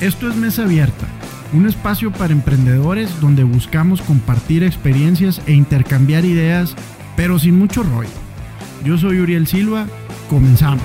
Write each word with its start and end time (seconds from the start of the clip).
Esto 0.00 0.28
es 0.28 0.36
Mesa 0.36 0.62
Abierta, 0.62 1.08
un 1.52 1.66
espacio 1.66 2.12
para 2.12 2.32
emprendedores 2.32 3.20
donde 3.20 3.42
buscamos 3.42 4.00
compartir 4.00 4.62
experiencias 4.62 5.42
e 5.48 5.54
intercambiar 5.54 6.24
ideas, 6.24 6.76
pero 7.16 7.36
sin 7.40 7.58
mucho 7.58 7.82
rollo. 7.82 8.08
Yo 8.84 8.96
soy 8.96 9.18
Uriel 9.18 9.48
Silva, 9.48 9.88
comenzamos. 10.30 10.84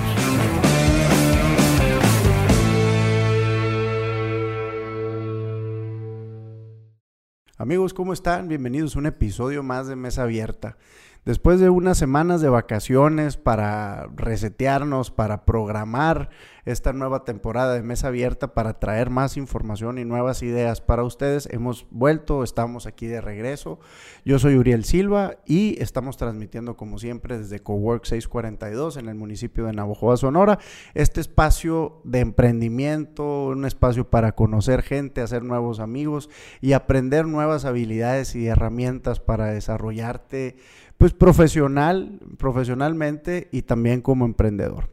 Amigos, 7.56 7.94
¿cómo 7.94 8.12
están? 8.12 8.48
Bienvenidos 8.48 8.96
a 8.96 8.98
un 8.98 9.06
episodio 9.06 9.62
más 9.62 9.86
de 9.86 9.94
Mesa 9.94 10.24
Abierta. 10.24 10.76
Después 11.24 11.58
de 11.58 11.70
unas 11.70 11.96
semanas 11.96 12.42
de 12.42 12.50
vacaciones 12.50 13.38
para 13.38 14.08
resetearnos, 14.14 15.10
para 15.10 15.46
programar 15.46 16.28
esta 16.66 16.92
nueva 16.92 17.24
temporada 17.24 17.74
de 17.74 17.82
Mesa 17.82 18.08
Abierta, 18.08 18.52
para 18.52 18.78
traer 18.78 19.08
más 19.08 19.38
información 19.38 19.98
y 19.98 20.04
nuevas 20.04 20.42
ideas 20.42 20.82
para 20.82 21.02
ustedes, 21.02 21.48
hemos 21.50 21.86
vuelto, 21.90 22.42
estamos 22.42 22.86
aquí 22.86 23.06
de 23.06 23.22
regreso. 23.22 23.80
Yo 24.26 24.38
soy 24.38 24.56
Uriel 24.56 24.84
Silva 24.84 25.36
y 25.46 25.80
estamos 25.82 26.18
transmitiendo 26.18 26.76
como 26.76 26.98
siempre 26.98 27.38
desde 27.38 27.60
Cowork 27.60 28.04
642 28.04 28.98
en 28.98 29.08
el 29.08 29.14
municipio 29.14 29.64
de 29.64 29.72
Navojoa, 29.72 30.18
Sonora, 30.18 30.58
este 30.92 31.22
espacio 31.22 32.02
de 32.04 32.20
emprendimiento, 32.20 33.46
un 33.46 33.64
espacio 33.64 34.10
para 34.10 34.32
conocer 34.32 34.82
gente, 34.82 35.22
hacer 35.22 35.42
nuevos 35.42 35.80
amigos 35.80 36.28
y 36.60 36.72
aprender 36.72 37.26
nuevas 37.26 37.64
habilidades 37.64 38.34
y 38.34 38.46
herramientas 38.46 39.20
para 39.20 39.46
desarrollarte 39.46 40.56
pues 41.04 41.12
profesional, 41.12 42.18
profesionalmente 42.38 43.48
y 43.52 43.60
también 43.60 44.00
como 44.00 44.24
emprendedor. 44.24 44.88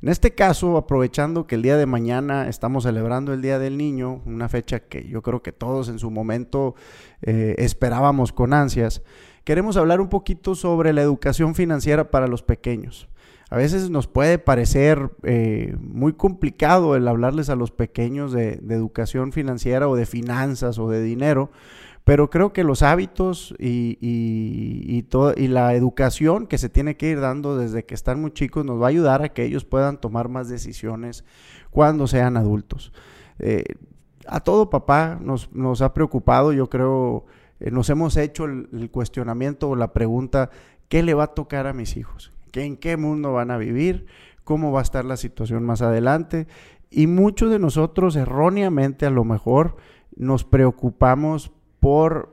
En 0.00 0.08
este 0.08 0.34
caso, 0.34 0.78
aprovechando 0.78 1.46
que 1.46 1.56
el 1.56 1.60
día 1.60 1.76
de 1.76 1.84
mañana 1.84 2.48
estamos 2.48 2.84
celebrando 2.84 3.34
el 3.34 3.42
Día 3.42 3.58
del 3.58 3.76
Niño, 3.76 4.22
una 4.24 4.48
fecha 4.48 4.80
que 4.80 5.06
yo 5.06 5.20
creo 5.20 5.42
que 5.42 5.52
todos 5.52 5.90
en 5.90 5.98
su 5.98 6.10
momento 6.10 6.76
eh, 7.20 7.56
esperábamos 7.58 8.32
con 8.32 8.54
ansias, 8.54 9.02
queremos 9.44 9.76
hablar 9.76 10.00
un 10.00 10.08
poquito 10.08 10.54
sobre 10.54 10.94
la 10.94 11.02
educación 11.02 11.54
financiera 11.54 12.10
para 12.10 12.26
los 12.26 12.42
pequeños. 12.42 13.10
A 13.50 13.58
veces 13.58 13.90
nos 13.90 14.06
puede 14.06 14.38
parecer 14.38 15.10
eh, 15.24 15.76
muy 15.78 16.14
complicado 16.14 16.96
el 16.96 17.06
hablarles 17.06 17.50
a 17.50 17.54
los 17.54 17.70
pequeños 17.70 18.32
de, 18.32 18.56
de 18.62 18.74
educación 18.74 19.30
financiera 19.30 19.90
o 19.90 19.94
de 19.94 20.06
finanzas 20.06 20.78
o 20.78 20.88
de 20.88 21.02
dinero, 21.02 21.50
pero 22.04 22.28
creo 22.28 22.52
que 22.52 22.64
los 22.64 22.82
hábitos 22.82 23.54
y, 23.58 25.06
la 25.48 25.74
educación 25.74 26.46
que 26.46 26.58
se 26.58 26.68
tiene 26.68 26.96
que 26.96 27.08
ir 27.08 27.20
dando 27.20 27.56
desde 27.56 27.84
que 27.84 27.94
están 27.94 28.20
muy 28.20 28.32
chicos 28.32 28.64
nos 28.64 28.80
va 28.80 28.86
a 28.86 28.90
ayudar 28.90 29.22
a 29.22 29.30
que 29.30 29.44
ellos 29.44 29.64
puedan 29.64 29.98
tomar 29.98 30.28
más 30.28 30.48
decisiones 30.48 31.24
cuando 31.70 32.06
sean 32.06 32.36
adultos. 32.36 32.92
Eh, 33.38 33.64
a 34.26 34.40
todo 34.40 34.70
papá 34.70 35.18
nos, 35.20 35.48
ha 35.82 35.94
preocupado, 35.94 36.52
yo 36.52 36.68
creo, 36.68 37.24
eh, 37.60 37.70
nos 37.70 37.88
hemos 37.88 38.16
hecho 38.18 38.44
el, 38.44 38.90
cuestionamiento 38.90 39.70
o 39.70 39.76
la 39.76 39.92
pregunta, 39.92 40.50
¿qué 40.88 41.02
le 41.02 41.14
va 41.14 41.24
a 41.24 41.34
tocar 41.34 41.66
a 41.66 41.72
mis 41.72 41.96
hijos? 41.96 42.32
¿Qué, 42.52 42.64
¿En 42.64 42.76
qué 42.76 42.98
mundo 42.98 43.32
van 43.32 43.50
a 43.50 43.56
vivir? 43.56 44.06
¿Cómo 44.44 44.72
va 44.72 44.80
a 44.80 44.82
estar 44.82 45.06
la 45.06 45.16
situación 45.16 45.64
más 45.64 45.80
adelante? 45.80 46.48
Y 46.90 47.06
muchos 47.06 47.50
de 47.50 47.58
nosotros 47.58 48.14
erróneamente 48.14 49.06
a 49.06 49.10
lo 49.10 49.24
mejor 49.24 49.76
nos 50.16 50.44
preocupamos 50.44 51.50
por 51.84 52.32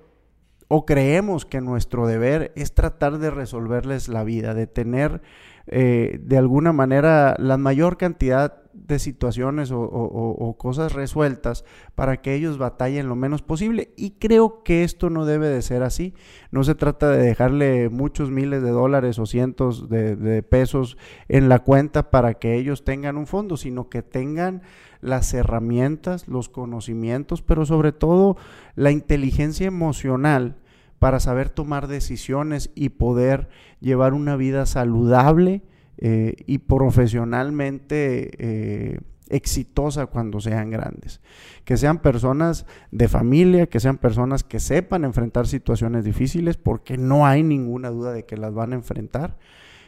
o 0.69 0.85
creemos 0.85 1.45
que 1.45 1.59
nuestro 1.59 2.07
deber 2.07 2.53
es 2.55 2.73
tratar 2.73 3.17
de 3.17 3.31
resolverles 3.31 4.07
la 4.07 4.23
vida, 4.23 4.53
de 4.53 4.65
tener 4.65 5.21
eh, 5.67 6.21
de 6.23 6.37
alguna 6.37 6.71
manera 6.71 7.35
la 7.37 7.57
mayor 7.57 7.97
cantidad 7.97 8.60
de 8.73 8.99
situaciones 8.99 9.71
o, 9.73 10.55
cosas 10.57 10.93
resueltas 10.93 11.65
para 11.95 12.21
que 12.21 12.35
ellos 12.35 12.57
batallen 12.57 13.07
lo 13.07 13.15
menos 13.15 13.41
posible. 13.41 13.93
Y 13.95 14.11
creo 14.11 14.63
que 14.63 14.83
esto 14.83 15.09
no 15.09 15.25
debe 15.25 15.47
de 15.47 15.61
ser 15.61 15.83
así. 15.83 16.13
No 16.51 16.63
se 16.63 16.75
trata 16.75 17.09
de 17.09 17.23
dejarle 17.23 17.89
muchos 17.89 18.31
miles 18.31 18.61
de 18.61 18.71
dólares 18.71 19.19
o 19.19 19.25
cientos 19.25 19.89
de, 19.89 20.43
pesos 20.43 20.97
en 21.27 21.49
la 21.49 21.59
cuenta 21.59 22.11
para 22.11 22.35
que 22.35 22.55
ellos 22.55 22.83
tengan 22.83 23.17
un 23.17 23.27
fondo, 23.27 23.57
sino 23.57 23.89
que 23.89 24.01
tengan 24.01 24.61
las 25.01 25.33
herramientas, 25.33 26.27
los 26.27 26.49
conocimientos, 26.49 27.41
pero 27.41 27.65
sobre 27.65 27.91
todo 27.91 28.37
la 28.75 28.91
inteligencia 28.91 29.67
emocional 29.67 30.57
para 30.99 31.19
saber 31.19 31.49
tomar 31.49 31.87
decisiones 31.87 32.69
y 32.75 32.89
poder 32.89 33.49
llevar 33.79 34.13
una 34.13 34.35
vida 34.35 34.67
saludable 34.67 35.63
eh, 36.03 36.35
y 36.47 36.57
profesionalmente 36.57 38.31
eh, 38.39 38.99
exitosa 39.29 40.07
cuando 40.07 40.41
sean 40.41 40.71
grandes. 40.71 41.21
Que 41.63 41.77
sean 41.77 41.99
personas 42.01 42.65
de 42.89 43.07
familia, 43.07 43.67
que 43.67 43.79
sean 43.79 43.97
personas 43.97 44.43
que 44.43 44.59
sepan 44.59 45.05
enfrentar 45.05 45.45
situaciones 45.45 46.03
difíciles, 46.03 46.57
porque 46.57 46.97
no 46.97 47.27
hay 47.27 47.43
ninguna 47.43 47.91
duda 47.91 48.13
de 48.13 48.25
que 48.25 48.35
las 48.35 48.51
van 48.51 48.73
a 48.73 48.77
enfrentar. 48.77 49.37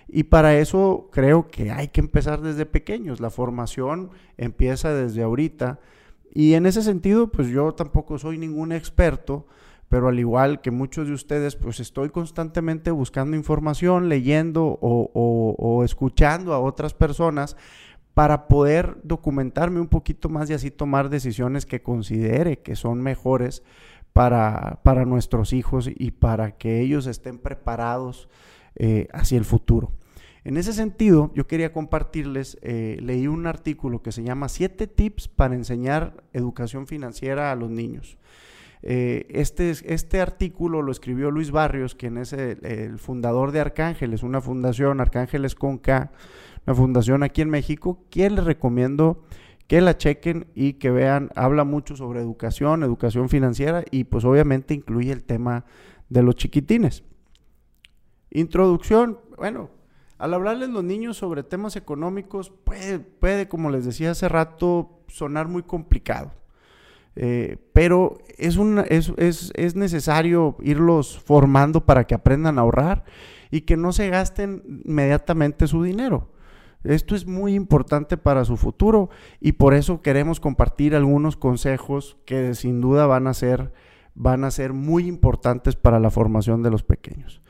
Y 0.08 0.26
para 0.26 0.56
eso 0.56 1.10
creo 1.12 1.50
que 1.50 1.72
hay 1.72 1.88
que 1.88 2.02
empezar 2.02 2.42
desde 2.42 2.68
pequeños. 2.68 3.20
La 3.20 3.32
formación 3.32 4.12
empieza 4.38 4.94
desde 4.94 5.24
ahorita. 5.24 5.80
Y 6.32 6.54
en 6.54 6.68
ese 6.68 6.84
sentido, 6.84 7.32
pues 7.32 7.48
yo 7.48 7.74
tampoco 7.74 8.20
soy 8.20 8.38
ningún 8.38 8.72
experto, 8.72 9.48
pero 9.94 10.08
al 10.08 10.18
igual 10.18 10.60
que 10.60 10.72
muchos 10.72 11.06
de 11.06 11.14
ustedes, 11.14 11.56
pues 11.56 11.80
estoy 11.80 12.10
constantemente 12.10 12.90
buscando 12.90 13.38
información, 13.38 14.10
leyendo 14.10 14.80
o, 14.82 15.84
escuchando 15.86 16.52
a 16.56 16.60
otras 16.60 16.96
personas 16.96 17.56
para 18.16 18.48
poder 18.48 18.98
documentarme 19.04 19.80
un 19.80 19.90
poquito 19.90 20.30
más 20.30 20.50
y 20.50 20.56
así 20.56 20.72
tomar 20.72 21.10
decisiones 21.10 21.68
que 21.68 21.84
considere 21.84 22.58
que 22.58 22.76
son 22.76 23.04
mejores 23.04 23.62
para, 24.14 24.80
para 24.82 25.06
nuestros 25.06 25.54
hijos 25.54 25.88
y 25.96 26.10
para 26.10 26.58
que 26.58 26.82
ellos 26.82 27.06
estén 27.06 27.38
preparados 27.38 28.30
eh, 28.76 29.10
hacia 29.14 29.38
el 29.38 29.46
futuro. 29.46 29.92
En 30.44 30.58
ese 30.58 30.74
sentido, 30.74 31.32
yo 31.36 31.46
quería 31.46 31.72
compartirles, 31.72 32.58
eh, 32.64 32.98
leí 33.00 33.28
un 33.28 33.46
artículo 33.46 34.02
que 34.02 34.12
se 34.12 34.24
llama 34.24 34.50
Siete 34.50 34.88
tips 34.88 35.28
para 35.28 35.54
enseñar 35.54 36.24
educación 36.34 36.88
financiera 36.88 37.52
a 37.52 37.56
los 37.56 37.70
niños. 37.70 38.18
Eh, 38.86 39.28
este, 39.30 39.72
este 39.72 40.20
artículo 40.20 40.82
lo 40.82 40.92
escribió 40.92 41.32
Luis 41.32 41.52
Barrios, 41.52 41.96
quien 41.96 42.18
es 42.18 42.34
el, 42.34 43.00
fundador 43.00 43.54
de 43.54 43.62
Arcángeles, 43.62 44.24
una 44.24 44.42
fundación, 44.42 45.00
Arcángeles 45.00 45.56
con 45.56 45.78
K, 45.78 46.12
una 46.68 46.76
fundación 46.76 47.24
aquí 47.24 47.42
en 47.42 47.50
México, 47.50 48.04
quien 48.10 48.36
les 48.36 48.44
recomiendo 48.44 49.24
que 49.68 49.80
la 49.80 49.98
chequen 49.98 50.48
y 50.54 50.74
que 50.74 50.92
vean, 50.92 51.30
habla 51.36 51.64
mucho 51.64 51.96
sobre 51.96 52.20
educación, 52.20 52.84
educación 52.84 53.30
financiera 53.30 53.86
y 53.90 54.04
pues 54.04 54.26
obviamente 54.26 54.74
incluye 54.74 55.14
el 55.14 55.24
tema 55.24 55.64
de 56.10 56.22
los 56.22 56.36
chiquitines. 56.36 57.06
Introducción, 58.32 59.18
bueno, 59.38 59.70
al 60.18 60.34
hablarles 60.34 60.70
los 60.70 60.84
niños 60.84 61.16
sobre 61.16 61.44
temas 61.44 61.78
económicos 61.78 62.50
puede, 62.50 63.00
puede 63.00 63.48
como 63.48 63.70
les 63.70 63.86
decía 63.86 64.12
hace 64.12 64.28
rato, 64.28 65.04
sonar 65.08 65.48
muy 65.48 65.64
complicado. 65.64 66.34
Eh, 67.16 67.58
pero 67.74 68.18
es, 68.38 68.58
es, 69.18 69.52
es, 69.56 69.76
necesario 69.76 70.58
irlos 70.62 71.20
formando 71.20 71.86
para 71.86 72.06
que 72.06 72.16
aprendan 72.16 72.58
a 72.58 72.62
ahorrar 72.62 73.04
y 73.52 73.62
que 73.62 73.78
no 73.78 73.94
se 73.94 74.10
gasten 74.10 74.82
inmediatamente 74.86 75.68
su 75.68 75.84
dinero. 75.84 76.32
Esto 76.84 77.16
es 77.16 77.26
muy 77.28 77.54
importante 77.54 78.18
para 78.18 78.46
su 78.46 78.58
futuro 78.58 79.10
y 79.40 79.54
por 79.54 79.74
eso 79.74 80.02
queremos 80.02 80.40
compartir 80.40 80.96
algunos 80.96 81.38
consejos 81.38 82.18
que 82.26 82.56
sin 82.56 82.82
duda 82.82 83.06
van 83.06 83.28
a 83.28 83.34
ser, 83.34 83.72
van 84.16 84.44
a 84.44 84.52
ser 84.52 84.74
muy 84.74 85.08
importantes 85.08 85.76
para 85.76 86.00
la 86.00 86.10
formación 86.10 86.64
de 86.64 86.72
los 86.72 86.84
pequeños. 86.84 87.42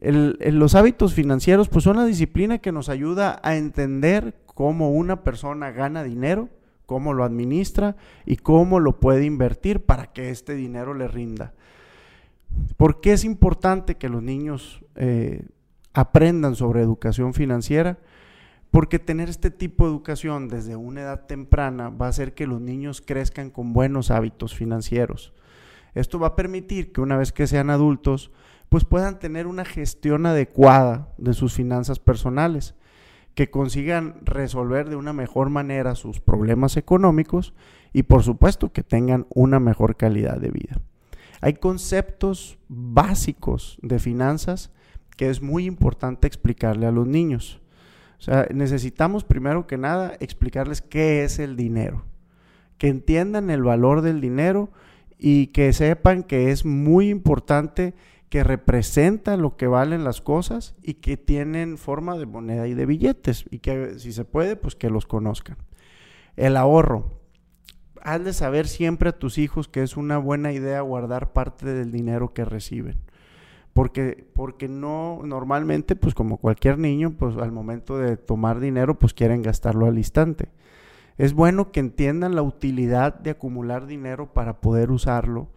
los 0.00 0.74
hábitos 0.74 1.14
financieros 1.14 1.68
pues 1.68 1.84
son 1.84 1.98
la 1.98 2.06
disciplina 2.06 2.58
que 2.58 2.72
nos 2.72 2.88
ayuda 2.88 3.38
a 3.44 3.54
entender 3.56 4.34
cómo 4.46 4.90
una 4.90 5.22
persona 5.22 5.70
gana 5.70 6.02
dinero 6.02 6.48
cómo 6.92 7.14
lo 7.14 7.24
administra 7.24 7.96
y 8.26 8.36
cómo 8.36 8.78
lo 8.78 9.00
puede 9.00 9.24
invertir 9.24 9.80
para 9.80 10.12
que 10.12 10.28
este 10.28 10.54
dinero 10.54 10.92
le 10.92 11.08
rinda. 11.08 11.54
¿Por 12.76 13.00
qué 13.00 13.14
es 13.14 13.24
importante 13.24 13.94
que 13.94 14.10
los 14.10 14.22
niños 14.22 14.84
eh, 14.94 15.46
aprendan 15.94 16.54
sobre 16.54 16.82
educación 16.82 17.32
financiera? 17.32 17.96
Porque 18.70 18.98
tener 18.98 19.30
este 19.30 19.50
tipo 19.50 19.86
de 19.86 19.90
educación 19.92 20.48
desde 20.48 20.76
una 20.76 21.00
edad 21.00 21.24
temprana 21.24 21.88
va 21.88 22.04
a 22.04 22.10
hacer 22.10 22.34
que 22.34 22.46
los 22.46 22.60
niños 22.60 23.00
crezcan 23.00 23.48
con 23.48 23.72
buenos 23.72 24.10
hábitos 24.10 24.54
financieros. 24.54 25.32
Esto 25.94 26.18
va 26.18 26.26
a 26.26 26.36
permitir 26.36 26.92
que 26.92 27.00
una 27.00 27.16
vez 27.16 27.32
que 27.32 27.46
sean 27.46 27.70
adultos, 27.70 28.30
pues 28.68 28.84
puedan 28.84 29.18
tener 29.18 29.46
una 29.46 29.64
gestión 29.64 30.26
adecuada 30.26 31.08
de 31.16 31.32
sus 31.32 31.54
finanzas 31.54 31.98
personales 31.98 32.74
que 33.34 33.50
consigan 33.50 34.16
resolver 34.22 34.88
de 34.88 34.96
una 34.96 35.12
mejor 35.12 35.50
manera 35.50 35.94
sus 35.94 36.20
problemas 36.20 36.76
económicos 36.76 37.54
y 37.92 38.04
por 38.04 38.22
supuesto 38.22 38.72
que 38.72 38.82
tengan 38.82 39.26
una 39.30 39.58
mejor 39.60 39.96
calidad 39.96 40.38
de 40.38 40.50
vida. 40.50 40.80
Hay 41.40 41.54
conceptos 41.54 42.58
básicos 42.68 43.78
de 43.82 43.98
finanzas 43.98 44.70
que 45.16 45.28
es 45.28 45.42
muy 45.42 45.66
importante 45.66 46.26
explicarle 46.26 46.86
a 46.86 46.92
los 46.92 47.06
niños. 47.06 47.60
O 48.18 48.22
sea, 48.22 48.46
necesitamos 48.54 49.24
primero 49.24 49.66
que 49.66 49.76
nada 49.76 50.16
explicarles 50.20 50.80
qué 50.80 51.24
es 51.24 51.38
el 51.38 51.56
dinero, 51.56 52.04
que 52.78 52.88
entiendan 52.88 53.50
el 53.50 53.62
valor 53.62 54.02
del 54.02 54.20
dinero 54.20 54.70
y 55.18 55.48
que 55.48 55.72
sepan 55.72 56.22
que 56.22 56.50
es 56.50 56.64
muy 56.64 57.08
importante 57.08 57.94
que 58.32 58.44
representa 58.44 59.36
lo 59.36 59.58
que 59.58 59.66
valen 59.66 60.04
las 60.04 60.22
cosas 60.22 60.74
y 60.82 60.94
que 60.94 61.18
tienen 61.18 61.76
forma 61.76 62.16
de 62.16 62.24
moneda 62.24 62.66
y 62.66 62.72
de 62.72 62.86
billetes 62.86 63.44
y 63.50 63.58
que 63.58 63.98
si 63.98 64.10
se 64.14 64.24
puede, 64.24 64.56
pues 64.56 64.74
que 64.74 64.88
los 64.88 65.04
conozcan. 65.04 65.58
El 66.36 66.56
ahorro. 66.56 67.20
Hazle 68.00 68.32
saber 68.32 68.68
siempre 68.68 69.10
a 69.10 69.18
tus 69.18 69.36
hijos 69.36 69.68
que 69.68 69.82
es 69.82 69.98
una 69.98 70.16
buena 70.16 70.50
idea 70.50 70.80
guardar 70.80 71.34
parte 71.34 71.74
del 71.74 71.92
dinero 71.92 72.32
que 72.32 72.46
reciben. 72.46 73.02
Porque, 73.74 74.26
porque 74.32 74.66
no, 74.66 75.20
normalmente, 75.22 75.94
pues 75.94 76.14
como 76.14 76.38
cualquier 76.38 76.78
niño, 76.78 77.10
pues 77.18 77.36
al 77.36 77.52
momento 77.52 77.98
de 77.98 78.16
tomar 78.16 78.60
dinero, 78.60 78.98
pues 78.98 79.12
quieren 79.12 79.42
gastarlo 79.42 79.84
al 79.84 79.98
instante. 79.98 80.48
Es 81.18 81.34
bueno 81.34 81.70
que 81.70 81.80
entiendan 81.80 82.34
la 82.34 82.40
utilidad 82.40 83.12
de 83.12 83.32
acumular 83.32 83.86
dinero 83.86 84.32
para 84.32 84.62
poder 84.62 84.90
usarlo 84.90 85.50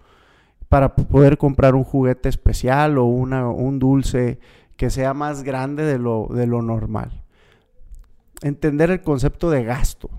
para 0.76 0.94
poder 0.94 1.38
comprar 1.38 1.74
un 1.74 1.86
juguete 1.86 2.28
especial 2.28 2.98
o 2.98 3.06
una, 3.06 3.48
un 3.48 3.80
dulce 3.80 4.40
que 4.76 4.90
sea 4.90 5.14
más 5.14 5.42
grande 5.44 5.84
de 5.84 5.98
lo, 5.98 6.28
de 6.30 6.48
lo 6.48 6.62
normal. 6.62 7.24
Entender 8.42 8.92
el 8.92 9.00
concepto 9.00 9.50
de 9.50 9.64
gasto. 9.64 10.10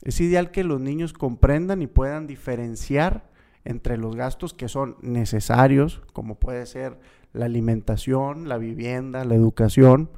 Es 0.00 0.22
ideal 0.22 0.50
que 0.50 0.64
los 0.64 0.80
niños 0.80 1.12
comprendan 1.12 1.82
y 1.82 1.86
puedan 1.86 2.26
diferenciar 2.26 3.28
entre 3.66 3.98
los 3.98 4.16
gastos 4.16 4.54
que 4.54 4.68
son 4.68 4.96
necesarios, 5.02 6.00
como 6.14 6.36
puede 6.36 6.64
ser 6.64 6.98
la 7.34 7.44
alimentación, 7.44 8.48
la 8.48 8.56
vivienda, 8.56 9.26
la 9.26 9.34
educación, 9.34 10.08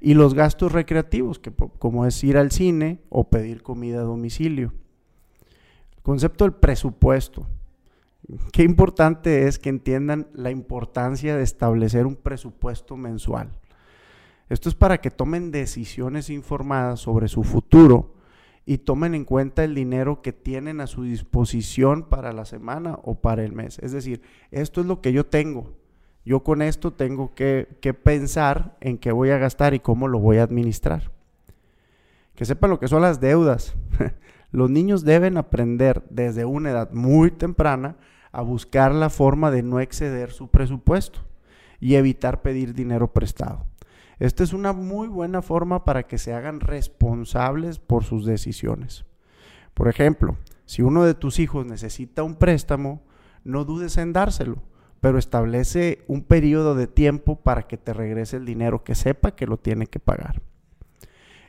y 0.00 0.14
los 0.14 0.34
gastos 0.34 0.70
recreativos, 0.70 1.40
que, 1.40 1.50
como 1.50 2.06
es 2.06 2.22
ir 2.22 2.36
al 2.36 2.52
cine 2.52 3.00
o 3.08 3.30
pedir 3.30 3.64
comida 3.64 3.98
a 3.98 4.04
domicilio. 4.04 4.74
El 5.96 6.02
concepto 6.04 6.44
del 6.44 6.54
presupuesto. 6.54 7.48
Qué 8.52 8.62
importante 8.62 9.46
es 9.46 9.58
que 9.58 9.70
entiendan 9.70 10.28
la 10.34 10.50
importancia 10.50 11.36
de 11.36 11.42
establecer 11.42 12.06
un 12.06 12.16
presupuesto 12.16 12.96
mensual. 12.96 13.50
Esto 14.50 14.68
es 14.68 14.74
para 14.74 14.98
que 14.98 15.10
tomen 15.10 15.50
decisiones 15.50 16.28
informadas 16.28 17.00
sobre 17.00 17.28
su 17.28 17.42
futuro 17.42 18.14
y 18.66 18.78
tomen 18.78 19.14
en 19.14 19.24
cuenta 19.24 19.64
el 19.64 19.74
dinero 19.74 20.20
que 20.20 20.34
tienen 20.34 20.80
a 20.80 20.86
su 20.86 21.04
disposición 21.04 22.02
para 22.02 22.34
la 22.34 22.44
semana 22.44 22.98
o 23.02 23.14
para 23.14 23.44
el 23.44 23.52
mes. 23.52 23.78
Es 23.78 23.92
decir, 23.92 24.20
esto 24.50 24.82
es 24.82 24.86
lo 24.86 25.00
que 25.00 25.12
yo 25.12 25.24
tengo. 25.24 25.72
Yo 26.24 26.44
con 26.44 26.60
esto 26.60 26.92
tengo 26.92 27.34
que, 27.34 27.78
que 27.80 27.94
pensar 27.94 28.76
en 28.80 28.98
qué 28.98 29.10
voy 29.10 29.30
a 29.30 29.38
gastar 29.38 29.72
y 29.72 29.80
cómo 29.80 30.06
lo 30.06 30.18
voy 30.18 30.36
a 30.36 30.42
administrar. 30.42 31.10
Que 32.34 32.44
sepan 32.44 32.68
lo 32.68 32.78
que 32.78 32.88
son 32.88 33.00
las 33.00 33.20
deudas. 33.20 33.74
Los 34.50 34.70
niños 34.70 35.04
deben 35.04 35.36
aprender 35.36 36.02
desde 36.08 36.44
una 36.46 36.70
edad 36.70 36.90
muy 36.92 37.30
temprana 37.30 37.96
a 38.32 38.42
buscar 38.42 38.94
la 38.94 39.10
forma 39.10 39.50
de 39.50 39.62
no 39.62 39.80
exceder 39.80 40.30
su 40.30 40.48
presupuesto 40.48 41.20
y 41.80 41.94
evitar 41.94 42.42
pedir 42.42 42.74
dinero 42.74 43.12
prestado. 43.12 43.66
Esta 44.18 44.42
es 44.42 44.52
una 44.52 44.72
muy 44.72 45.08
buena 45.08 45.42
forma 45.42 45.84
para 45.84 46.06
que 46.06 46.18
se 46.18 46.32
hagan 46.32 46.60
responsables 46.60 47.78
por 47.78 48.04
sus 48.04 48.26
decisiones. 48.26 49.04
Por 49.74 49.88
ejemplo, 49.88 50.36
si 50.64 50.82
uno 50.82 51.04
de 51.04 51.14
tus 51.14 51.38
hijos 51.38 51.66
necesita 51.66 52.24
un 52.24 52.34
préstamo, 52.34 53.02
no 53.44 53.64
dudes 53.64 53.96
en 53.96 54.12
dárselo, 54.12 54.62
pero 55.00 55.18
establece 55.18 56.04
un 56.08 56.24
periodo 56.24 56.74
de 56.74 56.88
tiempo 56.88 57.36
para 57.36 57.68
que 57.68 57.76
te 57.76 57.92
regrese 57.92 58.36
el 58.36 58.44
dinero 58.44 58.82
que 58.82 58.96
sepa 58.96 59.36
que 59.36 59.46
lo 59.46 59.56
tiene 59.56 59.86
que 59.86 60.00
pagar. 60.00 60.42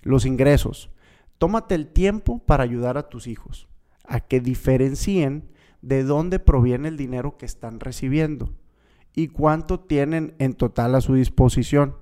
Los 0.04 0.26
ingresos. 0.26 0.92
Tómate 1.40 1.74
el 1.74 1.88
tiempo 1.88 2.40
para 2.40 2.64
ayudar 2.64 2.98
a 2.98 3.10
tus 3.10 3.26
hijos 3.28 3.68
a 4.10 4.20
que 4.20 4.42
diferencien 4.42 5.50
de 5.82 6.04
dónde 6.04 6.40
proviene 6.40 6.88
el 6.88 6.98
dinero 6.98 7.38
que 7.38 7.46
están 7.46 7.80
recibiendo 7.80 8.54
y 9.16 9.28
cuánto 9.28 9.80
tienen 9.80 10.36
en 10.40 10.54
total 10.54 10.96
a 10.96 11.02
su 11.02 11.16
disposición. 11.16 11.96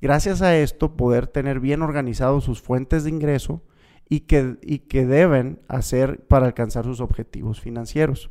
Gracias 0.00 0.42
a 0.42 0.56
esto, 0.56 0.96
poder 0.96 1.26
tener 1.26 1.60
bien 1.60 1.82
organizados 1.82 2.44
sus 2.44 2.60
fuentes 2.60 3.04
de 3.04 3.10
ingreso 3.10 3.62
y 4.08 4.20
que, 4.20 4.56
y 4.62 4.80
que 4.80 5.06
deben 5.06 5.60
hacer 5.68 6.24
para 6.26 6.46
alcanzar 6.46 6.84
sus 6.84 7.00
objetivos 7.00 7.60
financieros. 7.60 8.30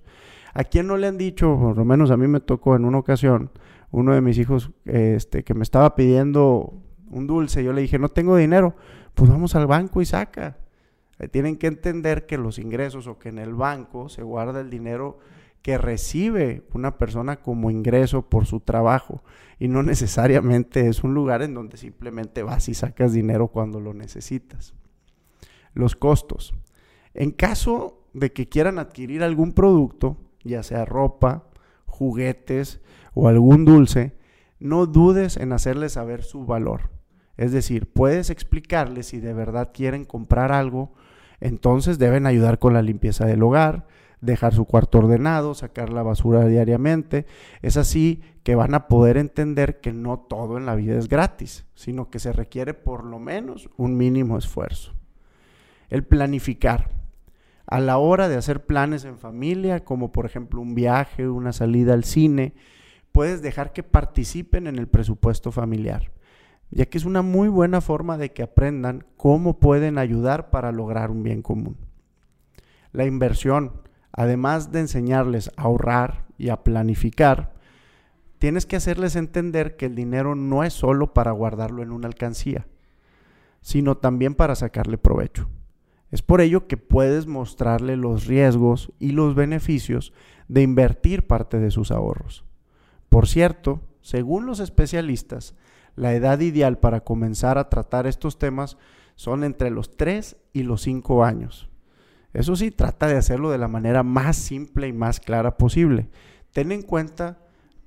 ¿A 0.54 0.64
quién 0.64 0.88
no 0.88 0.96
le 0.96 1.08
han 1.08 1.18
dicho, 1.18 1.58
por 1.60 1.76
lo 1.76 1.84
menos 1.84 2.12
a 2.12 2.18
mí 2.18 2.28
me 2.28 2.40
tocó 2.40 2.76
en 2.76 2.86
una 2.86 3.00
ocasión, 3.00 3.52
uno 3.92 4.14
de 4.14 4.22
mis 4.22 4.38
hijos 4.38 4.72
este, 4.86 5.44
que 5.44 5.54
me 5.54 5.64
estaba 5.64 5.96
pidiendo 5.96 6.74
un 7.10 7.28
dulce, 7.28 7.64
yo 7.64 7.74
le 7.74 7.82
dije, 7.82 8.00
no 8.00 8.10
tengo 8.10 8.38
dinero, 8.38 8.76
pues 9.14 9.30
vamos 9.30 9.56
al 9.56 9.68
banco 9.68 10.02
y 10.02 10.06
saca. 10.06 10.58
Eh, 11.20 11.28
tienen 11.28 11.58
que 11.58 11.68
entender 11.68 12.26
que 12.26 12.38
los 12.38 12.60
ingresos 12.60 13.08
o 13.08 13.18
que 13.18 13.30
en 13.30 13.40
el 13.40 13.54
banco 13.54 14.10
se 14.10 14.24
guarda 14.24 14.62
el 14.62 14.70
dinero 14.70 15.20
que 15.62 15.78
recibe 15.78 16.64
una 16.74 16.98
persona 16.98 17.38
como 17.38 17.72
ingreso 17.72 18.30
por 18.30 18.46
su 18.46 18.60
trabajo 18.60 19.24
y 19.58 19.68
no 19.68 19.82
necesariamente 19.84 20.88
es 20.88 21.04
un 21.04 21.14
lugar 21.14 21.42
en 21.42 21.54
donde 21.54 21.78
simplemente 21.78 22.44
vas 22.44 22.70
y 22.70 22.74
sacas 22.74 23.14
dinero 23.14 23.48
cuando 23.48 23.80
lo 23.80 23.94
necesitas. 23.94 24.74
Los 25.74 25.96
costos. 25.96 26.54
En 27.14 27.32
caso 27.32 28.06
de 28.14 28.32
que 28.32 28.48
quieran 28.48 28.78
adquirir 28.78 29.24
algún 29.24 29.54
producto, 29.54 30.18
ya 30.44 30.64
sea 30.64 30.86
ropa, 30.86 31.50
juguetes 31.86 32.82
o 33.14 33.28
algún 33.28 33.66
dulce, 33.66 34.16
no 34.60 34.86
dudes 34.86 35.38
en 35.38 35.54
hacerles 35.54 35.94
saber 35.94 36.24
su 36.24 36.46
valor. 36.46 36.92
Es 37.38 37.52
decir, 37.52 37.92
puedes 37.92 38.30
explicarles 38.30 39.08
si 39.08 39.20
de 39.20 39.34
verdad 39.34 39.72
quieren 39.74 40.06
comprar 40.06 40.52
algo, 40.52 40.94
entonces 41.40 42.00
deben 42.00 42.26
ayudar 42.26 42.60
con 42.60 42.74
la 42.74 42.82
limpieza 42.82 43.26
del 43.26 43.44
hogar, 43.44 43.88
dejar 44.22 44.54
su 44.54 44.66
cuarto 44.66 45.00
ordenado, 45.00 45.54
sacar 45.54 45.92
la 45.92 46.04
basura 46.04 46.46
diariamente. 46.48 47.26
Es 47.62 47.78
así 47.78 48.22
que 48.44 48.56
van 48.56 48.74
a 48.74 48.88
poder 48.88 49.18
entender 49.18 49.80
que 49.80 49.94
no 49.94 50.20
todo 50.20 50.58
en 50.58 50.66
la 50.66 50.76
vida 50.76 50.98
es 50.98 51.08
gratis, 51.08 51.66
sino 51.76 52.10
que 52.10 52.20
se 52.20 52.34
requiere 52.34 52.74
por 52.74 53.04
lo 53.04 53.20
menos 53.20 53.70
un 53.78 53.98
mínimo 53.98 54.38
esfuerzo. 54.38 54.94
El 55.90 56.04
planificar. 56.04 56.92
A 57.68 57.80
la 57.80 57.98
hora 57.98 58.30
de 58.30 58.36
hacer 58.36 58.66
planes 58.66 59.06
en 59.06 59.18
familia, 59.18 59.84
como 59.84 60.12
por 60.12 60.28
ejemplo 60.28 60.62
un 60.62 60.76
viaje, 60.76 61.28
una 61.28 61.52
salida 61.52 61.94
al 61.94 62.04
cine, 62.04 62.54
puedes 63.12 63.42
dejar 63.42 63.74
que 63.74 63.82
participen 63.82 64.68
en 64.68 64.78
el 64.78 64.88
presupuesto 64.88 65.52
familiar 65.52 66.12
ya 66.72 66.86
que 66.86 66.98
es 66.98 67.06
una 67.06 67.22
muy 67.22 67.48
buena 67.48 67.82
forma 67.82 68.18
de 68.18 68.32
que 68.32 68.44
aprendan 68.44 69.06
cómo 69.18 69.60
pueden 69.60 69.98
ayudar 69.98 70.50
para 70.50 70.72
lograr 70.72 71.12
un 71.12 71.24
bien 71.24 71.42
común. 71.42 71.78
La 72.92 73.06
inversión, 73.06 73.74
además 74.12 74.72
de 74.72 74.82
enseñarles 74.82 75.52
a 75.58 75.64
ahorrar 75.64 76.26
y 76.38 76.50
a 76.50 76.64
planificar, 76.64 77.54
tienes 78.40 78.66
que 78.66 78.76
hacerles 78.76 79.16
entender 79.16 79.76
que 79.76 79.86
el 79.86 79.96
dinero 79.96 80.36
no 80.36 80.64
es 80.64 80.74
solo 80.74 81.14
para 81.14 81.32
guardarlo 81.32 81.84
en 81.84 81.92
una 81.92 82.08
alcancía, 82.08 82.68
sino 83.62 83.98
también 83.98 84.36
para 84.36 84.56
sacarle 84.56 84.98
provecho. 84.98 85.50
Es 86.12 86.22
por 86.22 86.40
ello 86.40 86.68
que 86.68 86.78
puedes 86.78 87.28
mostrarle 87.28 87.98
los 87.98 88.26
riesgos 88.26 88.94
y 89.00 89.12
los 89.12 89.36
beneficios 89.36 90.14
de 90.48 90.62
invertir 90.62 91.28
parte 91.28 91.60
de 91.60 91.72
sus 91.72 91.92
ahorros. 91.92 92.46
Por 93.10 93.28
cierto, 93.28 93.82
según 94.02 94.46
los 94.46 94.60
especialistas, 94.60 95.56
la 95.96 96.14
edad 96.14 96.40
ideal 96.40 96.78
para 96.78 97.02
comenzar 97.02 97.58
a 97.58 97.70
tratar 97.70 98.08
estos 98.08 98.38
temas 98.38 98.78
son 99.16 99.44
entre 99.44 99.70
los 99.70 99.96
3 99.96 100.36
y 100.54 100.64
los 100.64 100.82
5 100.82 101.24
años. 101.24 101.70
Eso 102.34 102.56
sí, 102.56 102.70
trata 102.70 103.08
de 103.08 103.16
hacerlo 103.16 103.50
de 103.50 103.58
la 103.58 103.70
manera 103.70 104.04
más 104.04 104.36
simple 104.36 104.88
y 104.88 104.94
más 104.94 105.22
clara 105.22 105.58
posible. 105.58 106.10
Ten 106.52 106.74
en 106.74 106.82
cuenta 106.82 107.40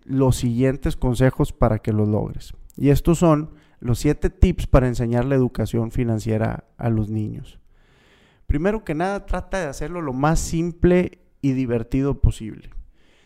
los 0.05 0.37
siguientes 0.37 0.97
consejos 0.97 1.53
para 1.53 1.81
que 1.81 1.93
lo 1.93 2.07
logres. 2.07 2.55
Y 2.77 2.88
estos 2.88 3.19
son 3.19 3.50
los 3.81 3.99
7 3.99 4.31
tips 4.31 4.67
para 4.67 4.88
enseñar 4.88 5.27
la 5.27 5.35
educación 5.35 5.91
financiera 5.91 6.65
a 6.79 6.88
los 6.88 7.11
niños. 7.11 7.59
Primero 8.47 8.85
que 8.85 8.95
nada, 8.95 9.27
trata 9.27 9.61
de 9.61 9.67
hacerlo 9.67 10.00
lo 10.00 10.15
más 10.15 10.41
simple 10.41 11.19
y 11.43 11.53
divertido 11.53 12.21
posible. 12.23 12.71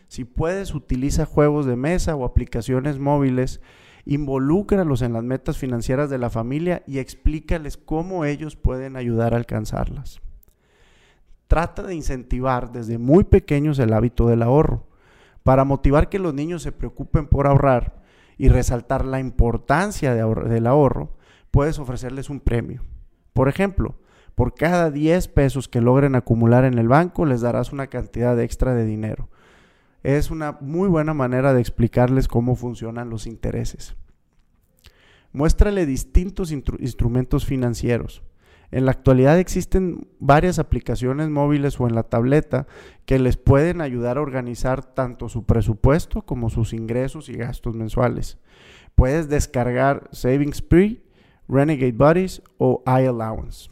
Si 0.09 0.25
puedes, 0.25 0.75
utiliza 0.75 1.25
juegos 1.25 1.65
de 1.65 1.77
mesa 1.77 2.15
o 2.15 2.25
aplicaciones 2.25 2.99
móviles 2.99 3.61
Involúcralos 4.05 5.01
en 5.01 5.13
las 5.13 5.23
metas 5.23 5.57
financieras 5.57 6.09
de 6.09 6.17
la 6.17 6.29
familia 6.29 6.83
y 6.85 6.99
explícales 6.99 7.77
cómo 7.77 8.25
ellos 8.25 8.55
pueden 8.55 8.97
ayudar 8.97 9.33
a 9.33 9.37
alcanzarlas. 9.37 10.19
Trata 11.47 11.83
de 11.83 11.95
incentivar 11.95 12.71
desde 12.71 12.97
muy 12.97 13.23
pequeños 13.23 13.79
el 13.79 13.93
hábito 13.93 14.27
del 14.27 14.43
ahorro. 14.43 14.87
Para 15.43 15.63
motivar 15.63 16.09
que 16.09 16.19
los 16.19 16.33
niños 16.33 16.63
se 16.63 16.71
preocupen 16.71 17.27
por 17.27 17.47
ahorrar 17.47 18.01
y 18.37 18.49
resaltar 18.49 19.05
la 19.05 19.19
importancia 19.19 20.13
del 20.15 20.67
ahorro, 20.67 21.15
puedes 21.51 21.79
ofrecerles 21.79 22.29
un 22.29 22.39
premio. 22.39 22.83
Por 23.31 23.47
ejemplo, 23.47 23.95
por 24.35 24.53
cada 24.55 24.89
10 24.89 25.27
pesos 25.29 25.67
que 25.67 25.81
logren 25.81 26.15
acumular 26.15 26.65
en 26.65 26.77
el 26.77 26.87
banco, 26.87 27.25
les 27.25 27.41
darás 27.41 27.71
una 27.71 27.87
cantidad 27.87 28.39
extra 28.39 28.73
de 28.73 28.85
dinero 28.85 29.29
es 30.03 30.29
una 30.29 30.57
muy 30.59 30.89
buena 30.89 31.13
manera 31.13 31.53
de 31.53 31.61
explicarles 31.61 32.27
cómo 32.27 32.55
funcionan 32.55 33.09
los 33.09 33.25
intereses. 33.25 33.95
Muéstrale 35.31 35.85
distintos 35.85 36.51
instrumentos 36.51 37.45
financieros. 37.45 38.21
En 38.69 38.85
la 38.85 38.91
actualidad 38.91 39.39
existen 39.39 40.07
varias 40.19 40.59
aplicaciones 40.59 41.29
móviles 41.29 41.79
o 41.79 41.87
en 41.87 41.95
la 41.95 42.03
tableta 42.03 42.67
que 43.05 43.19
les 43.19 43.37
pueden 43.37 43.81
ayudar 43.81 44.17
a 44.17 44.21
organizar 44.21 44.83
tanto 44.83 45.29
su 45.29 45.45
presupuesto 45.45 46.23
como 46.23 46.49
sus 46.49 46.73
ingresos 46.73 47.29
y 47.29 47.33
gastos 47.33 47.75
mensuales. 47.75 48.37
Puedes 48.95 49.29
descargar 49.29 50.09
Savings 50.11 50.57
Spree, 50.57 51.03
Renegade 51.47 51.91
Buddies 51.91 52.41
o 52.57 52.83
iAllowance. 52.85 53.69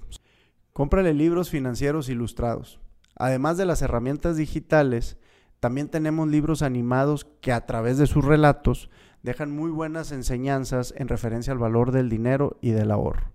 Cómprale 0.73 1.13
libros 1.13 1.49
financieros 1.49 2.07
ilustrados. 2.09 2.79
Además 3.15 3.57
de 3.57 3.65
las 3.65 3.81
herramientas 3.81 4.37
digitales, 4.37 5.17
también 5.61 5.89
tenemos 5.89 6.27
libros 6.27 6.63
animados 6.63 7.27
que 7.39 7.51
a 7.51 7.67
través 7.67 7.99
de 7.99 8.07
sus 8.07 8.25
relatos 8.25 8.89
dejan 9.21 9.55
muy 9.55 9.69
buenas 9.69 10.11
enseñanzas 10.11 10.91
en 10.97 11.07
referencia 11.07 11.53
al 11.53 11.59
valor 11.59 11.91
del 11.91 12.09
dinero 12.09 12.57
y 12.61 12.71
del 12.71 12.89
ahorro. 12.89 13.31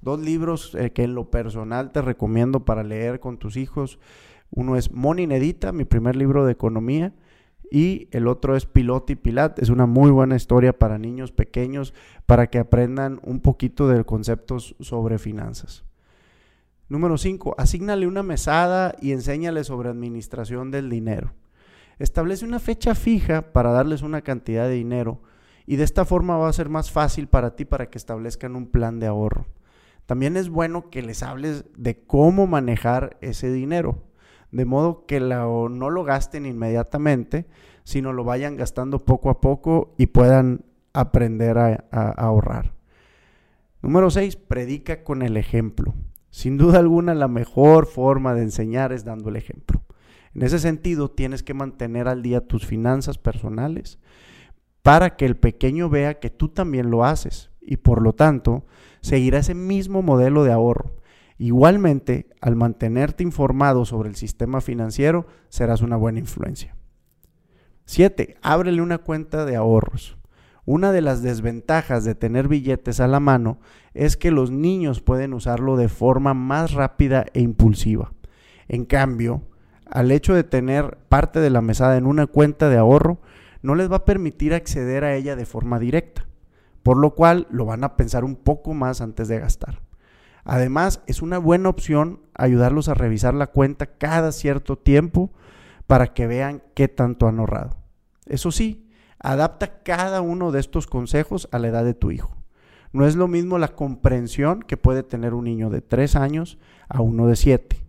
Dos 0.00 0.20
libros 0.20 0.76
eh, 0.76 0.92
que 0.92 1.02
en 1.02 1.16
lo 1.16 1.32
personal 1.32 1.90
te 1.90 2.00
recomiendo 2.00 2.64
para 2.64 2.84
leer 2.84 3.18
con 3.18 3.38
tus 3.38 3.56
hijos. 3.56 3.98
Uno 4.50 4.76
es 4.76 4.92
Money 4.92 5.26
Nedita, 5.26 5.72
mi 5.72 5.84
primer 5.84 6.14
libro 6.14 6.46
de 6.46 6.52
economía, 6.52 7.12
y 7.72 8.06
el 8.12 8.28
otro 8.28 8.54
es 8.54 8.66
Piloto 8.66 9.12
y 9.12 9.16
Pilat. 9.16 9.58
Es 9.58 9.68
una 9.68 9.86
muy 9.86 10.12
buena 10.12 10.36
historia 10.36 10.78
para 10.78 10.96
niños 10.96 11.32
pequeños 11.32 11.92
para 12.24 12.46
que 12.46 12.60
aprendan 12.60 13.18
un 13.24 13.40
poquito 13.40 13.88
de 13.88 14.04
conceptos 14.04 14.76
sobre 14.78 15.18
finanzas. 15.18 15.84
Número 16.88 17.18
5. 17.18 17.56
Asígnale 17.58 18.06
una 18.06 18.22
mesada 18.22 18.94
y 19.00 19.10
enséñale 19.10 19.64
sobre 19.64 19.88
administración 19.88 20.70
del 20.70 20.88
dinero. 20.88 21.32
Establece 21.98 22.44
una 22.44 22.58
fecha 22.58 22.94
fija 22.94 23.52
para 23.52 23.70
darles 23.70 24.02
una 24.02 24.22
cantidad 24.22 24.68
de 24.68 24.74
dinero 24.74 25.22
y 25.66 25.76
de 25.76 25.84
esta 25.84 26.04
forma 26.04 26.36
va 26.36 26.48
a 26.48 26.52
ser 26.52 26.68
más 26.68 26.90
fácil 26.90 27.28
para 27.28 27.56
ti 27.56 27.64
para 27.64 27.88
que 27.90 27.98
establezcan 27.98 28.56
un 28.56 28.66
plan 28.66 28.98
de 29.00 29.06
ahorro. 29.06 29.46
También 30.06 30.36
es 30.36 30.50
bueno 30.50 30.90
que 30.90 31.02
les 31.02 31.22
hables 31.22 31.64
de 31.76 32.04
cómo 32.04 32.46
manejar 32.46 33.16
ese 33.22 33.50
dinero, 33.50 34.02
de 34.50 34.66
modo 34.66 35.06
que 35.06 35.18
no 35.20 35.90
lo 35.90 36.04
gasten 36.04 36.46
inmediatamente, 36.46 37.46
sino 37.84 38.12
lo 38.12 38.24
vayan 38.24 38.56
gastando 38.56 39.04
poco 39.04 39.30
a 39.30 39.40
poco 39.40 39.94
y 39.96 40.06
puedan 40.06 40.64
aprender 40.92 41.58
a, 41.58 41.84
a 41.90 42.10
ahorrar. 42.10 42.74
Número 43.80 44.10
6. 44.10 44.36
Predica 44.36 45.04
con 45.04 45.22
el 45.22 45.36
ejemplo. 45.36 45.94
Sin 46.30 46.58
duda 46.58 46.78
alguna, 46.78 47.14
la 47.14 47.28
mejor 47.28 47.86
forma 47.86 48.34
de 48.34 48.42
enseñar 48.42 48.92
es 48.92 49.04
dando 49.04 49.28
el 49.28 49.36
ejemplo. 49.36 49.83
En 50.34 50.42
ese 50.42 50.58
sentido, 50.58 51.10
tienes 51.10 51.42
que 51.42 51.54
mantener 51.54 52.08
al 52.08 52.22
día 52.22 52.46
tus 52.46 52.66
finanzas 52.66 53.18
personales 53.18 53.98
para 54.82 55.16
que 55.16 55.24
el 55.24 55.36
pequeño 55.36 55.88
vea 55.88 56.18
que 56.18 56.30
tú 56.30 56.48
también 56.48 56.90
lo 56.90 57.04
haces 57.04 57.50
y 57.60 57.78
por 57.78 58.02
lo 58.02 58.12
tanto 58.12 58.66
seguirá 59.00 59.38
ese 59.38 59.54
mismo 59.54 60.02
modelo 60.02 60.44
de 60.44 60.52
ahorro. 60.52 60.96
Igualmente, 61.38 62.28
al 62.40 62.56
mantenerte 62.56 63.22
informado 63.22 63.84
sobre 63.84 64.08
el 64.08 64.16
sistema 64.16 64.60
financiero, 64.60 65.26
serás 65.48 65.80
una 65.82 65.96
buena 65.96 66.18
influencia. 66.18 66.76
7. 67.86 68.36
Ábrele 68.42 68.82
una 68.82 68.98
cuenta 68.98 69.44
de 69.44 69.56
ahorros. 69.56 70.16
Una 70.64 70.92
de 70.92 71.02
las 71.02 71.22
desventajas 71.22 72.04
de 72.04 72.14
tener 72.14 72.48
billetes 72.48 73.00
a 73.00 73.08
la 73.08 73.20
mano 73.20 73.58
es 73.92 74.16
que 74.16 74.30
los 74.30 74.50
niños 74.50 75.02
pueden 75.02 75.34
usarlo 75.34 75.76
de 75.76 75.88
forma 75.88 76.32
más 76.34 76.72
rápida 76.72 77.26
e 77.34 77.40
impulsiva. 77.40 78.12
En 78.68 78.86
cambio, 78.86 79.42
al 79.94 80.10
hecho 80.10 80.34
de 80.34 80.42
tener 80.42 80.98
parte 81.08 81.38
de 81.38 81.50
la 81.50 81.60
mesada 81.60 81.96
en 81.96 82.06
una 82.06 82.26
cuenta 82.26 82.68
de 82.68 82.76
ahorro, 82.76 83.20
no 83.62 83.76
les 83.76 83.90
va 83.90 83.98
a 83.98 84.04
permitir 84.04 84.52
acceder 84.52 85.04
a 85.04 85.14
ella 85.14 85.36
de 85.36 85.46
forma 85.46 85.78
directa, 85.78 86.26
por 86.82 86.98
lo 86.98 87.14
cual 87.14 87.46
lo 87.50 87.64
van 87.64 87.84
a 87.84 87.96
pensar 87.96 88.24
un 88.24 88.34
poco 88.34 88.74
más 88.74 89.00
antes 89.00 89.28
de 89.28 89.38
gastar. 89.38 89.82
Además, 90.44 91.00
es 91.06 91.22
una 91.22 91.38
buena 91.38 91.68
opción 91.68 92.20
ayudarlos 92.34 92.88
a 92.88 92.94
revisar 92.94 93.34
la 93.34 93.46
cuenta 93.46 93.86
cada 93.86 94.32
cierto 94.32 94.76
tiempo 94.76 95.30
para 95.86 96.12
que 96.12 96.26
vean 96.26 96.60
qué 96.74 96.88
tanto 96.88 97.28
han 97.28 97.38
ahorrado. 97.38 97.76
Eso 98.26 98.50
sí, 98.50 98.90
adapta 99.20 99.82
cada 99.84 100.22
uno 100.22 100.50
de 100.50 100.58
estos 100.58 100.88
consejos 100.88 101.48
a 101.52 101.60
la 101.60 101.68
edad 101.68 101.84
de 101.84 101.94
tu 101.94 102.10
hijo. 102.10 102.36
No 102.92 103.06
es 103.06 103.14
lo 103.14 103.28
mismo 103.28 103.58
la 103.58 103.68
comprensión 103.68 104.60
que 104.60 104.76
puede 104.76 105.04
tener 105.04 105.34
un 105.34 105.44
niño 105.44 105.70
de 105.70 105.82
3 105.82 106.16
años 106.16 106.58
a 106.88 107.00
uno 107.00 107.28
de 107.28 107.36
7. 107.36 107.83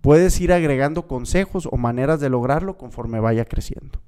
Puedes 0.00 0.40
ir 0.40 0.52
agregando 0.52 1.06
consejos 1.06 1.68
o 1.70 1.76
maneras 1.76 2.20
de 2.20 2.28
lograrlo 2.28 2.76
conforme 2.76 3.20
vaya 3.20 3.44
creciendo. 3.44 4.00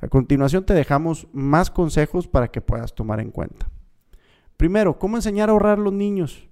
A 0.00 0.08
continuación 0.08 0.64
te 0.64 0.74
dejamos 0.74 1.28
más 1.32 1.70
consejos 1.70 2.28
para 2.28 2.48
que 2.48 2.60
puedas 2.60 2.94
tomar 2.94 3.20
en 3.20 3.30
cuenta. 3.30 3.68
Primero, 4.56 4.98
¿cómo 4.98 5.16
enseñar 5.16 5.48
a 5.48 5.52
ahorrar 5.52 5.78
a 5.78 5.82
los 5.82 5.92
niños? 5.92 6.48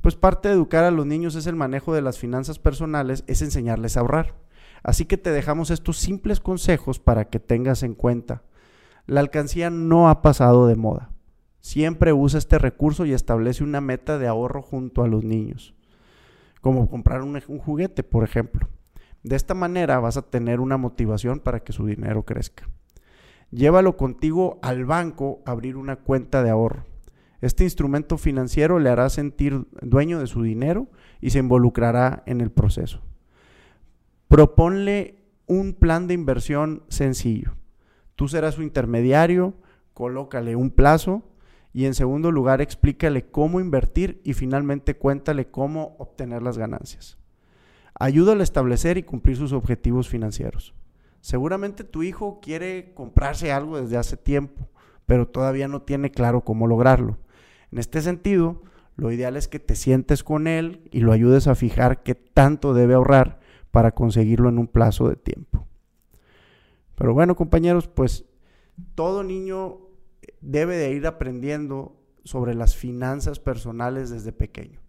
Pues 0.00 0.16
parte 0.16 0.48
de 0.48 0.54
educar 0.54 0.84
a 0.84 0.90
los 0.90 1.06
niños 1.06 1.34
es 1.34 1.46
el 1.46 1.56
manejo 1.56 1.92
de 1.92 2.02
las 2.02 2.18
finanzas 2.18 2.58
personales, 2.58 3.24
es 3.26 3.42
enseñarles 3.42 3.96
a 3.96 4.00
ahorrar. 4.00 4.34
Así 4.82 5.04
que 5.04 5.18
te 5.18 5.32
dejamos 5.32 5.70
estos 5.70 5.98
simples 5.98 6.40
consejos 6.40 7.00
para 7.00 7.26
que 7.26 7.40
tengas 7.40 7.82
en 7.82 7.94
cuenta. 7.94 8.42
La 9.06 9.20
alcancía 9.20 9.70
no 9.70 10.08
ha 10.08 10.22
pasado 10.22 10.66
de 10.66 10.76
moda. 10.76 11.10
Siempre 11.60 12.12
usa 12.12 12.38
este 12.38 12.58
recurso 12.58 13.04
y 13.04 13.12
establece 13.12 13.64
una 13.64 13.80
meta 13.80 14.18
de 14.18 14.28
ahorro 14.28 14.62
junto 14.62 15.02
a 15.02 15.08
los 15.08 15.24
niños 15.24 15.74
como 16.68 16.90
comprar 16.90 17.22
un, 17.22 17.40
juguete, 17.40 18.02
por 18.02 18.24
ejemplo. 18.24 18.68
De 19.22 19.36
esta 19.36 19.54
manera 19.54 20.00
vas 20.00 20.18
a 20.18 20.28
tener 20.28 20.60
una 20.60 20.76
motivación 20.76 21.40
para 21.40 21.60
que 21.60 21.72
su 21.72 21.86
dinero 21.86 22.24
crezca. 22.24 22.68
Llévalo 23.50 23.96
contigo 23.96 24.58
al 24.60 24.84
banco 24.84 25.40
a 25.46 25.52
abrir 25.52 25.78
una 25.78 25.96
cuenta 25.96 26.42
de 26.42 26.50
ahorro. 26.50 26.84
Este 27.40 27.64
instrumento 27.64 28.18
financiero 28.18 28.78
le 28.80 28.90
hará 28.90 29.08
sentir 29.08 29.66
dueño 29.80 30.18
de 30.18 30.26
su 30.26 30.42
dinero 30.42 30.88
y 31.22 31.30
se 31.30 31.38
involucrará 31.38 32.22
en 32.26 32.42
el 32.42 32.50
proceso. 32.50 33.00
Proponle 34.28 35.24
un 35.46 35.72
plan 35.72 36.06
de 36.06 36.12
inversión 36.12 36.82
sencillo. 36.88 37.54
Tú 38.14 38.28
serás 38.28 38.56
su 38.56 38.62
intermediario, 38.62 39.54
colócale 39.94 40.54
un 40.54 40.70
plazo 40.70 41.22
y 41.72 41.84
en 41.84 41.94
segundo 41.94 42.32
lugar, 42.32 42.60
explícale 42.60 43.30
cómo 43.30 43.60
invertir 43.60 44.20
y 44.24 44.32
finalmente 44.32 44.96
cuéntale 44.96 45.50
cómo 45.50 45.96
obtener 45.98 46.42
las 46.42 46.58
ganancias. 46.58 47.18
Ayúdale 47.98 48.40
a 48.40 48.44
establecer 48.44 48.96
y 48.96 49.02
cumplir 49.02 49.36
sus 49.36 49.52
objetivos 49.52 50.08
financieros. 50.08 50.74
Seguramente 51.20 51.84
tu 51.84 52.02
hijo 52.02 52.40
quiere 52.40 52.94
comprarse 52.94 53.52
algo 53.52 53.80
desde 53.80 53.96
hace 53.96 54.16
tiempo, 54.16 54.68
pero 55.04 55.28
todavía 55.28 55.68
no 55.68 55.82
tiene 55.82 56.10
claro 56.10 56.42
cómo 56.42 56.66
lograrlo. 56.66 57.18
En 57.70 57.78
este 57.78 58.00
sentido, 58.00 58.62
lo 58.96 59.12
ideal 59.12 59.36
es 59.36 59.48
que 59.48 59.58
te 59.58 59.74
sientes 59.74 60.24
con 60.24 60.46
él 60.46 60.88
y 60.90 61.00
lo 61.00 61.12
ayudes 61.12 61.46
a 61.48 61.54
fijar 61.54 62.02
qué 62.02 62.14
tanto 62.14 62.72
debe 62.72 62.94
ahorrar 62.94 63.40
para 63.70 63.92
conseguirlo 63.92 64.48
en 64.48 64.58
un 64.58 64.68
plazo 64.68 65.08
de 65.08 65.16
tiempo. 65.16 65.66
Pero 66.94 67.14
bueno, 67.14 67.36
compañeros, 67.36 67.88
pues 67.88 68.24
todo 68.94 69.22
niño 69.22 69.87
debe 70.40 70.76
de 70.76 70.92
ir 70.92 71.06
aprendiendo 71.06 71.96
sobre 72.24 72.54
las 72.54 72.76
finanzas 72.76 73.40
personales 73.40 74.10
desde 74.10 74.32
pequeño. 74.32 74.80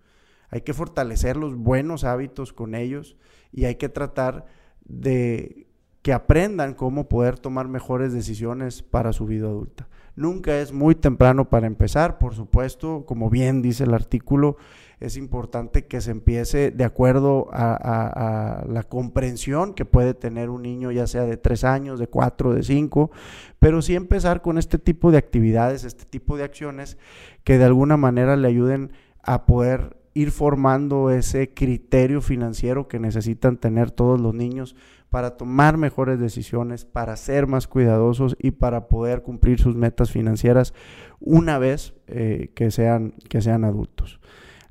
Hay 0.50 0.62
que 0.62 0.74
fortalecer 0.74 1.38
los 1.38 1.56
buenos 1.56 2.04
hábitos 2.04 2.54
con 2.54 2.76
ellos 2.76 3.18
y 3.52 3.66
hay 3.66 3.76
que 3.76 3.90
tratar 3.90 4.46
de 4.84 5.68
que 6.02 6.14
aprendan 6.14 6.74
cómo 6.74 7.10
poder 7.10 7.38
tomar 7.38 7.68
mejores 7.68 8.14
decisiones 8.14 8.82
para 8.82 9.14
su 9.14 9.26
vida 9.26 9.48
adulta. 9.48 9.88
Nunca 10.16 10.60
es 10.60 10.74
muy 10.74 10.96
temprano 10.96 11.50
para 11.50 11.68
empezar, 11.68 12.18
por 12.18 12.36
supuesto, 12.36 13.06
como 13.06 13.30
bien 13.30 13.62
dice 13.62 13.84
el 13.84 13.94
artículo, 13.94 14.58
es 15.00 15.16
importante 15.16 15.86
que 15.86 16.02
se 16.02 16.12
empiece 16.12 16.72
de 16.72 16.84
acuerdo 16.84 17.48
a, 17.52 18.64
la 18.68 18.84
comprensión 18.84 19.74
que 19.74 19.86
puede 19.86 20.14
tener 20.14 20.50
un 20.50 20.64
niño, 20.64 20.92
ya 20.92 21.08
sea 21.08 21.24
de 21.24 21.38
tres 21.38 21.64
años, 21.64 22.00
de 22.00 22.08
cuatro, 22.08 22.54
de 22.54 22.64
cinco, 22.64 23.12
pero 23.60 23.82
sí 23.82 23.96
empezar 23.96 24.42
con 24.42 24.58
este 24.58 24.78
tipo 24.78 25.12
de 25.12 25.18
actividades, 25.18 25.84
este 25.84 26.06
tipo 26.06 26.38
de 26.38 26.44
acciones 26.44 26.98
que 27.44 27.58
de 27.58 27.66
alguna 27.66 27.98
manera 27.98 28.36
le 28.36 28.48
ayuden 28.48 28.92
a 29.24 29.46
poder 29.46 29.98
ir 30.14 30.32
formando 30.32 31.12
ese 31.12 31.54
criterio 31.54 32.22
financiero 32.22 32.88
que 32.88 33.00
necesitan 33.00 33.58
tener 33.58 33.92
todos 33.92 34.20
los 34.20 34.34
niños 34.34 34.76
para 35.10 35.38
tomar 35.38 35.78
mejores 35.78 36.20
decisiones, 36.20 36.86
para 36.86 37.16
ser 37.16 37.48
más 37.48 37.68
cuidadosos 37.68 38.36
y 38.40 38.52
para 38.52 38.88
poder 38.88 39.22
cumplir 39.22 39.60
sus 39.60 39.76
metas 39.76 40.12
financieras 40.12 40.74
una 41.20 41.58
vez 41.58 41.94
eh, 42.08 42.52
que, 42.54 42.70
sean, 42.70 43.14
que 43.30 43.42
sean 43.42 43.64
adultos. 43.64 44.20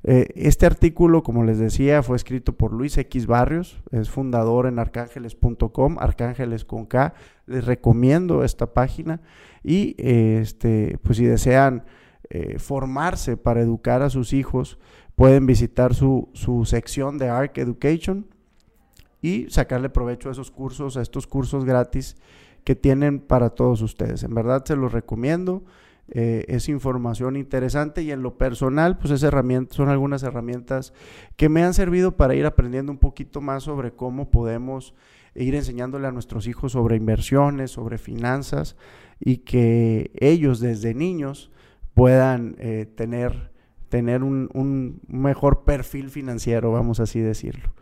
Eh, 0.03 0.29
este 0.35 0.65
artículo, 0.65 1.23
como 1.23 1.43
les 1.43 1.59
decía, 1.59 2.01
fue 2.03 2.15
escrito 2.15 2.53
por 2.53 2.71
Luis 2.71 2.97
X 2.97 3.27
Barrios, 3.27 3.81
es 3.91 4.09
fundador 4.09 4.65
en 4.65 4.79
arcángeles.com, 4.79 5.97
arcángeles 5.99 6.63
con 6.63 6.85
K. 6.85 7.13
Les 7.47 7.65
recomiendo 7.65 8.43
esta 8.43 8.73
página 8.73 9.21
y 9.63 9.95
este, 9.97 10.97
pues 11.03 11.17
si 11.17 11.25
desean 11.25 11.83
eh, 12.29 12.59
formarse 12.59 13.35
para 13.35 13.61
educar 13.61 14.01
a 14.01 14.09
sus 14.09 14.31
hijos, 14.33 14.77
pueden 15.15 15.45
visitar 15.45 15.93
su, 15.93 16.29
su 16.33 16.63
sección 16.63 17.17
de 17.17 17.27
ARC 17.27 17.57
Education 17.57 18.27
y 19.21 19.47
sacarle 19.49 19.89
provecho 19.89 20.29
a 20.29 20.31
esos 20.31 20.49
cursos, 20.49 20.95
a 20.95 21.01
estos 21.01 21.27
cursos 21.27 21.65
gratis 21.65 22.15
que 22.63 22.75
tienen 22.75 23.19
para 23.19 23.49
todos 23.49 23.81
ustedes. 23.81 24.23
En 24.23 24.33
verdad 24.33 24.63
se 24.63 24.77
los 24.77 24.93
recomiendo. 24.93 25.63
Eh, 26.11 26.45
es 26.47 26.69
información 26.69 27.35
interesante 27.35 28.01
y 28.01 28.11
en 28.11 28.23
lo 28.23 28.37
personal, 28.37 28.97
pues 28.97 29.11
es 29.11 29.23
herramienta, 29.23 29.75
son 29.75 29.89
algunas 29.89 30.23
herramientas 30.23 30.93
que 31.35 31.49
me 31.49 31.63
han 31.63 31.73
servido 31.73 32.17
para 32.17 32.35
ir 32.35 32.45
aprendiendo 32.45 32.91
un 32.91 32.97
poquito 32.97 33.41
más 33.41 33.63
sobre 33.63 33.91
cómo 33.91 34.31
podemos 34.31 34.95
ir 35.35 35.55
enseñándole 35.55 36.07
a 36.07 36.11
nuestros 36.11 36.47
hijos 36.47 36.71
sobre 36.71 36.95
inversiones, 36.95 37.71
sobre 37.71 37.97
finanzas 37.97 38.75
y 39.19 39.37
que 39.37 40.11
ellos 40.15 40.59
desde 40.59 40.93
niños 40.93 41.51
puedan 41.93 42.55
eh, 42.59 42.87
tener, 42.95 43.51
tener 43.89 44.23
un, 44.23 44.49
un 44.53 45.01
mejor 45.07 45.63
perfil 45.63 46.09
financiero, 46.09 46.71
vamos 46.71 46.99
así 46.99 47.19
decirlo. 47.19 47.73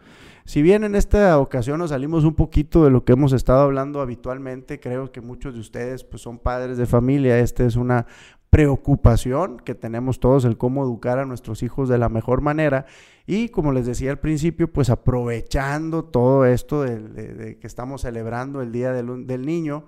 Si 0.48 0.62
bien 0.62 0.86
en 0.86 0.96
esta 0.96 1.38
ocasión 1.40 1.80
nos 1.80 1.90
salimos 1.90 2.24
un 2.24 2.34
poquito 2.34 2.86
de 2.86 2.90
lo 2.90 3.04
que 3.04 3.12
hemos 3.12 3.34
estado 3.34 3.64
hablando 3.64 4.00
habitualmente, 4.00 4.80
creo 4.80 5.12
que 5.12 5.20
muchos 5.20 5.54
de 5.54 5.60
ustedes 5.60 6.06
pues 6.06 6.22
son 6.22 6.40
padres 6.40 6.78
de 6.78 6.86
familia, 6.86 7.38
esta 7.40 7.66
es 7.66 7.76
una 7.76 8.08
preocupación 8.50 9.58
que 9.58 9.76
tenemos 9.76 10.22
todos 10.22 10.46
el 10.46 10.58
cómo 10.58 10.86
educar 10.86 11.20
a 11.20 11.26
nuestros 11.26 11.64
hijos 11.64 11.90
de 11.90 11.98
la 11.98 12.08
mejor 12.08 12.40
manera 12.40 12.86
y 13.28 13.50
como 13.50 13.72
les 13.72 13.86
decía 13.86 14.10
al 14.10 14.20
principio 14.20 14.72
pues 14.72 14.90
aprovechando 14.90 16.06
todo 16.06 16.46
esto 16.46 16.82
de, 16.82 17.58
que 17.60 17.68
estamos 17.68 18.02
celebrando 18.02 18.62
el 18.62 18.72
Día 18.72 18.94
del 18.94 19.46
Niño 19.46 19.86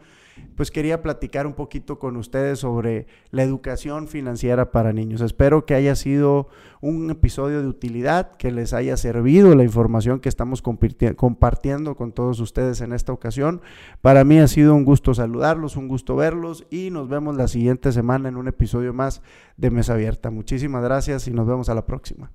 pues 0.56 0.72
quería 0.72 1.02
platicar 1.02 1.48
un 1.48 1.54
poquito 1.54 2.00
con 2.00 2.18
ustedes 2.18 2.60
sobre 2.60 3.08
la 3.32 3.44
educación 3.44 4.08
financiera 4.08 4.72
para 4.72 4.94
niños. 4.94 5.22
Espero 5.22 5.66
que 5.66 5.74
haya 5.74 5.96
sido 5.96 6.48
un 6.82 7.10
episodio 7.10 7.62
de 7.62 7.68
utilidad, 7.68 8.36
que 8.38 8.52
les 8.52 8.74
haya 8.74 8.98
servido 8.98 9.56
la 9.56 9.64
información 9.64 10.20
que 10.20 10.30
estamos 10.30 10.62
compartiendo 10.62 11.96
con 11.96 12.12
todos 12.12 12.40
ustedes 12.40 12.82
en 12.82 12.94
esta 12.94 13.14
ocasión. 13.14 13.62
Para 14.02 14.24
mí 14.24 14.40
ha 14.40 14.48
sido 14.48 14.76
un 14.76 14.86
gusto 14.86 15.14
saludarlos, 15.14 15.78
un 15.78 15.88
gusto 15.88 16.16
verlos 16.16 16.66
y 16.70 16.90
nos 16.92 17.08
vemos 17.10 17.36
la 17.36 17.48
siguiente 17.48 17.92
semana 17.92 18.30
en 18.30 18.38
un 18.38 18.48
episodio 18.48 18.94
más 18.94 19.22
de 19.58 19.72
Mesa 19.72 19.94
Abierta. 19.94 20.30
Muchísimas 20.30 20.84
gracias 20.84 21.28
y 21.28 21.32
nos 21.32 21.48
vemos 21.48 21.70
a 21.70 21.76
la 21.76 21.86
próxima. 21.86 22.32